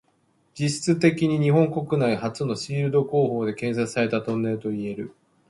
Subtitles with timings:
[0.55, 5.13] 実質的に日本国内初のシールド工法で建設されたトンネルといえる。